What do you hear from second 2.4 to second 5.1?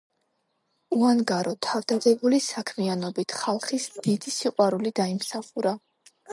საქმიანობით ხალხის დიდი სიყვარული